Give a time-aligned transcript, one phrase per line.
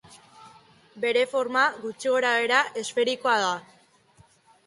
[1.03, 3.53] Bere forma, gutxi gora-behera, esferikoa da.